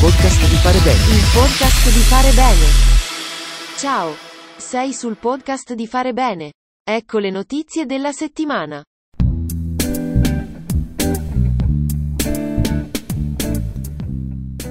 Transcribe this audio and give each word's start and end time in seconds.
podcast 0.00 0.48
di 0.48 0.56
fare 0.56 0.78
bene. 0.80 1.16
Il 1.16 1.24
podcast 1.32 1.84
di 1.90 2.00
fare 2.00 2.30
bene. 2.32 2.66
Ciao. 3.78 4.14
Sei 4.56 4.92
sul 4.92 5.16
podcast 5.16 5.72
di 5.72 5.86
fare 5.86 6.12
bene. 6.12 6.52
Ecco 6.84 7.18
le 7.18 7.30
notizie 7.30 7.86
della 7.86 8.12
settimana. 8.12 8.82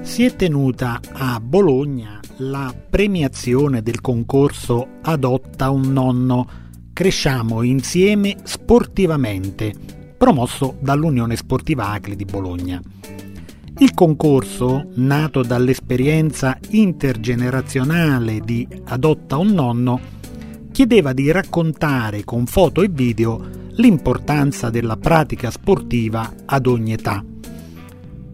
Si 0.00 0.24
è 0.24 0.34
tenuta 0.36 1.00
a 1.12 1.38
Bologna 1.38 2.18
la 2.38 2.74
premiazione 2.88 3.82
del 3.82 4.00
concorso 4.00 5.00
Adotta 5.02 5.70
un 5.70 5.92
nonno. 5.92 6.48
Cresciamo 6.94 7.62
insieme 7.62 8.36
sportivamente, 8.44 9.72
promosso 10.16 10.76
dall'Unione 10.80 11.36
Sportiva 11.36 11.88
Acli 11.90 12.16
di 12.16 12.24
Bologna. 12.24 12.80
Il 13.80 13.94
concorso, 13.94 14.90
nato 14.96 15.42
dall'esperienza 15.42 16.58
intergenerazionale 16.68 18.40
di 18.40 18.68
Adotta 18.84 19.38
un 19.38 19.52
nonno, 19.52 20.00
chiedeva 20.70 21.14
di 21.14 21.30
raccontare 21.30 22.22
con 22.22 22.44
foto 22.44 22.82
e 22.82 22.88
video 22.88 23.42
l'importanza 23.76 24.68
della 24.68 24.98
pratica 24.98 25.50
sportiva 25.50 26.30
ad 26.44 26.66
ogni 26.66 26.92
età. 26.92 27.24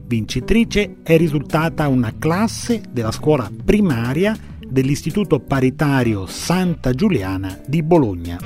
Vincitrice 0.06 0.96
è 1.04 1.16
risultata 1.16 1.86
una 1.86 2.12
classe 2.18 2.82
della 2.90 3.12
scuola 3.12 3.48
primaria 3.64 4.36
dell'Istituto 4.68 5.38
Paritario 5.38 6.26
Santa 6.26 6.92
Giuliana 6.92 7.56
di 7.64 7.84
Bologna. 7.84 8.38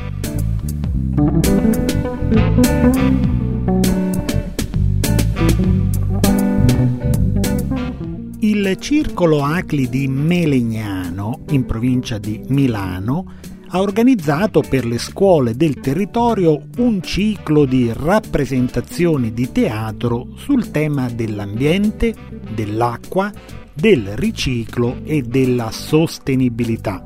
Circolo 8.77 9.43
Acli 9.43 9.89
di 9.89 10.07
Melegnano, 10.09 11.41
in 11.51 11.67
provincia 11.67 12.19
di 12.19 12.43
Milano, 12.49 13.33
ha 13.69 13.81
organizzato 13.81 14.63
per 14.69 14.85
le 14.85 14.99
scuole 14.99 15.57
del 15.57 15.81
territorio 15.81 16.67
un 16.79 17.01
ciclo 17.03 17.65
di 17.65 17.93
rappresentazioni 17.93 19.33
di 19.33 19.53
teatro 19.53 20.29
sul 20.37 20.71
tema 20.71 21.09
dell'ambiente, 21.09 22.15
dell'acqua, 22.55 23.33
del 23.73 24.17
riciclo 24.17 24.99
e 25.05 25.23
della 25.23 25.71
sostenibilità. 25.71 27.03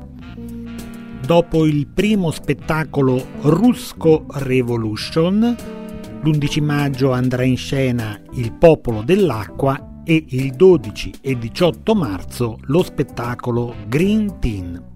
Dopo 1.25 1.65
il 1.65 1.87
primo 1.87 2.31
spettacolo 2.31 3.25
Rusco 3.41 4.25
Revolution, 4.29 5.55
l'11 6.21 6.63
maggio 6.63 7.11
andrà 7.11 7.43
in 7.43 7.57
scena 7.57 8.19
Il 8.33 8.51
popolo 8.51 9.01
dell'acqua 9.01 9.93
e 10.05 10.25
il 10.29 10.53
12 10.53 11.15
e 11.19 11.37
18 11.37 11.95
marzo 11.95 12.57
lo 12.61 12.83
spettacolo 12.83 13.75
Green 13.87 14.39
Teen. 14.39 14.93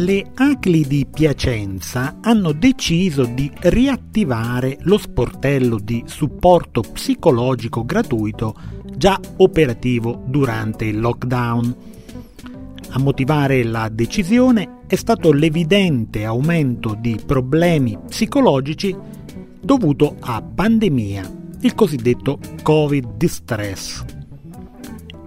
le 0.00 0.30
ACLI 0.34 0.86
di 0.86 1.06
Piacenza 1.06 2.16
hanno 2.22 2.52
deciso 2.52 3.24
di 3.24 3.50
riattivare 3.54 4.78
lo 4.82 4.96
sportello 4.96 5.78
di 5.78 6.02
supporto 6.06 6.80
psicologico 6.80 7.84
gratuito 7.84 8.54
già 8.96 9.20
operativo 9.38 10.22
durante 10.26 10.86
il 10.86 11.00
lockdown. 11.00 11.76
A 12.92 12.98
motivare 12.98 13.62
la 13.62 13.88
decisione 13.88 14.80
è 14.86 14.96
stato 14.96 15.32
l'evidente 15.32 16.24
aumento 16.24 16.96
di 16.98 17.20
problemi 17.24 17.96
psicologici 18.08 18.96
dovuto 19.60 20.16
a 20.18 20.42
pandemia, 20.42 21.30
il 21.60 21.74
cosiddetto 21.74 22.38
Covid 22.62 23.16
distress. 23.16 24.04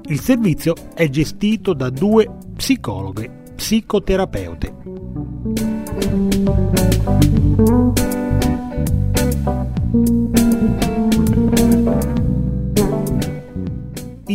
Il 0.07 0.19
servizio 0.19 0.75
è 0.93 1.07
gestito 1.09 1.73
da 1.73 1.89
due 1.89 2.29
psicologhe 2.55 3.43
psicoterapeute. 3.55 4.73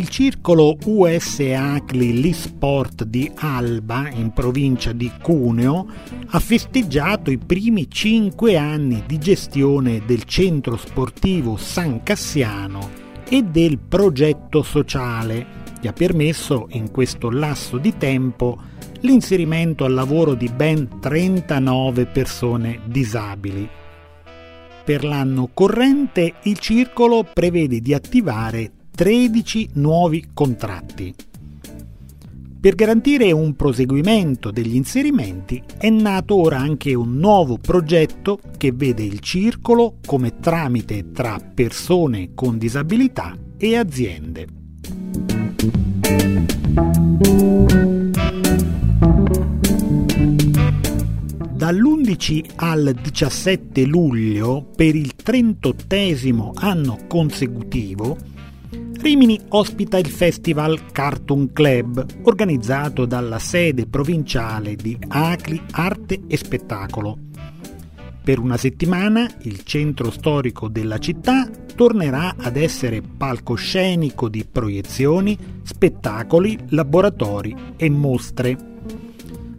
Il 0.08 0.14
circolo 0.14 0.78
US 0.86 1.38
Acli 1.54 2.18
Lisport 2.18 3.04
di 3.04 3.30
Alba, 3.34 4.08
in 4.08 4.32
provincia 4.32 4.92
di 4.92 5.12
Cuneo, 5.20 5.86
ha 6.28 6.38
festeggiato 6.40 7.30
i 7.30 7.36
primi 7.36 7.90
cinque 7.90 8.56
anni 8.56 9.02
di 9.06 9.18
gestione 9.18 10.02
del 10.06 10.24
centro 10.24 10.78
sportivo 10.78 11.58
San 11.58 12.02
Cassiano 12.02 12.88
e 13.28 13.42
del 13.42 13.78
progetto 13.78 14.62
sociale, 14.62 15.46
che 15.78 15.88
ha 15.88 15.92
permesso 15.92 16.68
in 16.70 16.90
questo 16.90 17.30
lasso 17.30 17.76
di 17.76 17.94
tempo 17.98 18.58
l'inserimento 19.00 19.84
al 19.84 19.92
lavoro 19.92 20.32
di 20.32 20.48
ben 20.48 21.00
39 21.00 22.06
persone 22.06 22.80
disabili. 22.86 23.68
Per 24.86 25.04
l'anno 25.04 25.50
corrente 25.52 26.36
il 26.44 26.58
circolo 26.58 27.26
prevede 27.30 27.80
di 27.82 27.92
attivare 27.92 28.72
13 28.98 29.70
nuovi 29.74 30.30
contratti. 30.34 31.14
Per 32.60 32.74
garantire 32.74 33.30
un 33.30 33.54
proseguimento 33.54 34.50
degli 34.50 34.74
inserimenti 34.74 35.62
è 35.78 35.88
nato 35.88 36.34
ora 36.34 36.58
anche 36.58 36.94
un 36.94 37.16
nuovo 37.16 37.58
progetto 37.58 38.40
che 38.56 38.72
vede 38.72 39.04
il 39.04 39.20
circolo 39.20 39.98
come 40.04 40.40
tramite 40.40 41.12
tra 41.12 41.38
persone 41.38 42.30
con 42.34 42.58
disabilità 42.58 43.38
e 43.56 43.76
aziende. 43.76 44.46
Dall'11 51.52 52.50
al 52.56 52.98
17 53.00 53.84
luglio, 53.84 54.68
per 54.74 54.96
il 54.96 55.14
38 55.14 56.52
anno 56.56 56.98
consecutivo, 57.06 58.37
Rimini 59.00 59.40
ospita 59.50 59.96
il 59.96 60.08
festival 60.08 60.90
Cartoon 60.90 61.52
Club, 61.52 62.04
organizzato 62.22 63.06
dalla 63.06 63.38
sede 63.38 63.86
provinciale 63.86 64.74
di 64.74 64.98
Acli 65.08 65.60
Arte 65.70 66.22
e 66.26 66.36
Spettacolo. 66.36 67.16
Per 68.22 68.38
una 68.38 68.56
settimana 68.56 69.30
il 69.42 69.62
centro 69.62 70.10
storico 70.10 70.68
della 70.68 70.98
città 70.98 71.48
tornerà 71.74 72.34
ad 72.36 72.56
essere 72.56 73.00
palcoscenico 73.00 74.28
di 74.28 74.44
proiezioni, 74.44 75.38
spettacoli, 75.62 76.58
laboratori 76.70 77.54
e 77.76 77.88
mostre. 77.88 78.58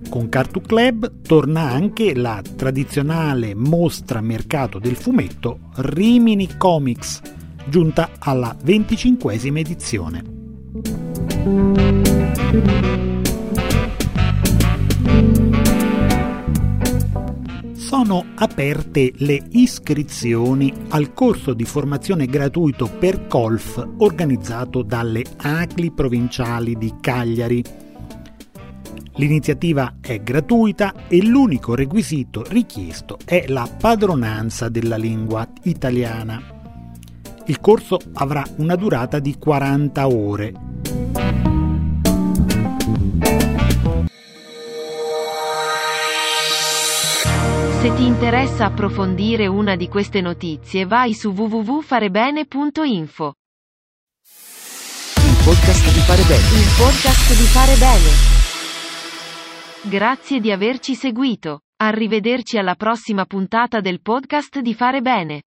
Con 0.10 0.28
Cartoon 0.28 0.66
Club 0.66 1.22
torna 1.22 1.62
anche 1.62 2.14
la 2.14 2.42
tradizionale 2.56 3.56
mostra 3.56 4.22
mercato 4.22 4.80
del 4.80 4.96
fumetto 4.96 5.60
Rimini 5.78 6.58
Comics, 6.58 7.22
giunta 7.69 8.09
alla 8.19 8.56
25esima 8.62 9.57
edizione. 9.57 10.24
Sono 17.74 18.25
aperte 18.35 19.13
le 19.18 19.41
iscrizioni 19.52 20.74
al 20.90 21.13
corso 21.13 21.53
di 21.53 21.63
formazione 21.63 22.25
gratuito 22.25 22.88
per 22.88 23.28
Colf 23.28 23.88
organizzato 23.97 24.84
dalle 24.84 25.24
ACLI 25.38 25.91
provinciali 25.91 26.78
di 26.78 26.94
Cagliari 27.00 27.63
L'iniziativa 29.19 29.96
è 30.00 30.22
gratuita 30.22 30.94
e 31.09 31.22
l'unico 31.22 31.75
requisito 31.75 32.46
richiesto 32.47 33.18
è 33.25 33.47
la 33.50 33.69
padronanza 33.78 34.69
della 34.69 34.95
lingua 34.95 35.45
italiana. 35.63 36.59
Il 37.50 37.60
corso 37.60 37.98
avrà 38.13 38.46
una 38.57 38.75
durata 38.75 39.18
di 39.18 39.36
40 39.36 40.07
ore. 40.07 40.54
Se 47.81 47.94
ti 47.96 48.06
interessa 48.06 48.66
approfondire 48.66 49.48
una 49.48 49.75
di 49.75 49.88
queste 49.88 50.22
notizie 50.22 50.86
vai 50.86 51.16
su 51.16 51.31
www.farebene.info. 51.31 53.34
Il 55.25 55.38
podcast 55.44 55.92
di 55.92 56.01
fare 56.01 56.22
bene. 56.22 56.44
Il 56.54 56.68
podcast 56.78 57.36
di 57.36 57.48
fare 57.48 57.75
bene. 57.80 58.10
Grazie 59.90 60.40
di 60.40 60.51
averci 60.51 60.94
seguito. 60.94 61.62
Arrivederci 61.78 62.60
alla 62.60 62.75
prossima 62.75 63.25
puntata 63.25 63.80
del 63.80 64.01
podcast 64.01 64.60
di 64.60 64.75
Fare 64.75 65.01
Bene. 65.01 65.46